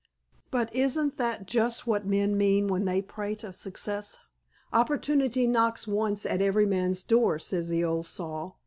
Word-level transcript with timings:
But, 0.49 0.73
isn't 0.75 1.17
that 1.17 1.45
just 1.45 1.85
what 1.85 2.07
men 2.07 2.35
mean 2.35 2.67
when 2.67 2.85
they 2.85 3.03
prate 3.03 3.43
of 3.43 3.55
success? 3.55 4.17
Opportunity 4.73 5.45
knocks 5.45 5.85
once 5.85 6.25
at 6.25 6.41
every 6.41 6.65
man's 6.65 7.03
door, 7.03 7.37
says 7.37 7.69
the 7.69 7.83
old 7.83 8.07
saw. 8.07 8.53